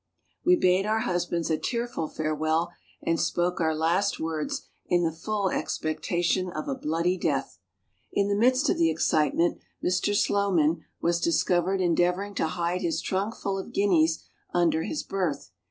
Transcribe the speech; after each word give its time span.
We 0.43 0.55
bade 0.55 0.87
our 0.87 1.01
husbands 1.01 1.51
a 1.51 1.59
tearful 1.59 2.07
farewell 2.07 2.71
and 3.03 3.19
spoke 3.21 3.61
our 3.61 3.75
last 3.75 4.19
words 4.19 4.63
in 4.87 5.03
the 5.03 5.11
full 5.11 5.51
expectation 5.51 6.49
of 6.49 6.67
a 6.67 6.73
bloody 6.73 7.19
death. 7.19 7.59
In 8.11 8.27
the 8.27 8.33
midst 8.33 8.67
of 8.67 8.79
the 8.79 8.89
excitement 8.89 9.59
Mr. 9.85 10.15
Slow 10.15 10.51
man 10.51 10.85
was 11.03 11.19
discovered 11.21 11.81
endeavoring 11.81 12.33
to 12.33 12.47
hide 12.47 12.81
his 12.81 12.99
trunk 12.99 13.35
full 13.35 13.59
of 13.59 13.73
guineas 13.73 14.23
under 14.55 14.81
his 14.85 15.03
berth. 15.03 15.51